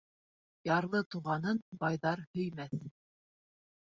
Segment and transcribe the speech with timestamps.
[0.69, 2.77] Ярлы туғанын байҙар һөймәҫ.